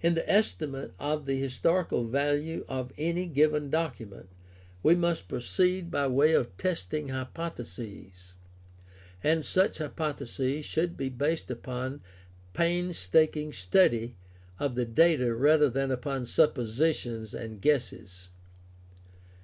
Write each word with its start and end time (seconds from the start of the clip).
In 0.00 0.14
the 0.14 0.30
estimate 0.30 0.92
of 0.96 1.26
the 1.26 1.40
historical 1.40 2.04
value 2.06 2.64
of 2.68 2.92
any 2.96 3.26
given 3.26 3.68
document 3.68 4.28
we 4.80 4.94
must 4.94 5.26
proceed 5.26 5.90
by 5.90 6.06
way 6.06 6.34
of 6.34 6.56
testing 6.56 7.08
hypotheses, 7.08 8.34
and 9.24 9.44
such 9.44 9.78
hypotheses 9.78 10.64
should 10.64 10.96
be 10.96 11.08
based 11.08 11.50
upon 11.50 12.00
painstaking 12.54 13.52
study 13.52 14.14
of 14.60 14.76
the 14.76 14.84
data 14.84 15.34
rather 15.34 15.68
than 15.68 15.90
upon 15.90 16.26
suppositions 16.26 17.34
and 17.34 17.60
guesses. 17.60 18.28